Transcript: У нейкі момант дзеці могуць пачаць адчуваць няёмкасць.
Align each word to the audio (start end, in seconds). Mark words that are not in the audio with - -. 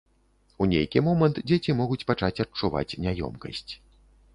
У 0.65 0.67
нейкі 0.71 1.03
момант 1.09 1.37
дзеці 1.51 1.77
могуць 1.83 2.01
пачаць 2.11 2.33
адчуваць 2.49 2.87
няёмкасць. 3.09 3.69